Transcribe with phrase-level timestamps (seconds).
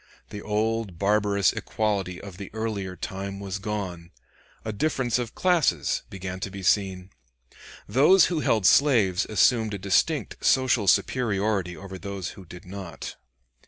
[0.31, 4.09] The old barbarous equality of the earlier time was gone;
[4.65, 7.11] a difference of classes began to be seen.
[7.87, 13.15] Those who held slaves assumed a distinct social superiority over those who did not.